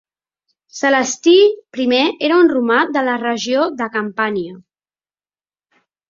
[0.75, 1.33] Celestí
[1.83, 1.99] I
[2.29, 4.55] era un romà de la regió de Campània.